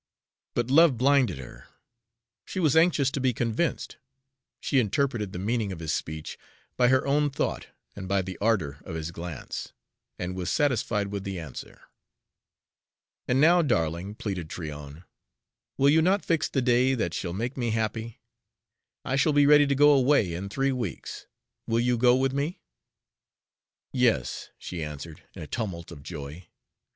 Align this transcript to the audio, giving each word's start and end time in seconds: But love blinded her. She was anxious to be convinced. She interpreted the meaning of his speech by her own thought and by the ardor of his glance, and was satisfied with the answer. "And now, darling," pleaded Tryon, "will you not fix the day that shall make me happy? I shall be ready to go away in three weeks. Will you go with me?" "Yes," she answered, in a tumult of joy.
But 0.55 0.71
love 0.71 0.97
blinded 0.97 1.37
her. 1.37 1.67
She 2.43 2.59
was 2.59 2.75
anxious 2.75 3.11
to 3.11 3.19
be 3.19 3.33
convinced. 3.33 3.97
She 4.59 4.79
interpreted 4.79 5.31
the 5.31 5.37
meaning 5.37 5.71
of 5.71 5.77
his 5.77 5.93
speech 5.93 6.39
by 6.75 6.87
her 6.87 7.05
own 7.05 7.29
thought 7.29 7.67
and 7.95 8.07
by 8.07 8.23
the 8.23 8.35
ardor 8.41 8.79
of 8.83 8.95
his 8.95 9.11
glance, 9.11 9.73
and 10.17 10.35
was 10.35 10.49
satisfied 10.49 11.09
with 11.09 11.23
the 11.23 11.37
answer. 11.39 11.83
"And 13.27 13.39
now, 13.39 13.61
darling," 13.61 14.15
pleaded 14.15 14.49
Tryon, 14.49 15.03
"will 15.77 15.91
you 15.91 16.01
not 16.01 16.25
fix 16.25 16.49
the 16.49 16.63
day 16.63 16.95
that 16.95 17.13
shall 17.13 17.31
make 17.33 17.55
me 17.55 17.69
happy? 17.69 18.21
I 19.05 19.15
shall 19.15 19.33
be 19.33 19.45
ready 19.45 19.67
to 19.67 19.75
go 19.75 19.91
away 19.91 20.33
in 20.33 20.49
three 20.49 20.71
weeks. 20.71 21.27
Will 21.67 21.79
you 21.79 21.95
go 21.95 22.15
with 22.15 22.33
me?" 22.33 22.63
"Yes," 23.93 24.49
she 24.57 24.83
answered, 24.83 25.21
in 25.35 25.43
a 25.43 25.47
tumult 25.47 25.91
of 25.91 26.01
joy. 26.01 26.47